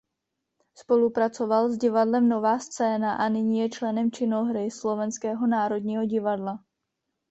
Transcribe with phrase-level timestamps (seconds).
[0.75, 6.63] Spolupracoval s Divadlem Nová scéna a nyní je členem činohry Slovenského národního divadla.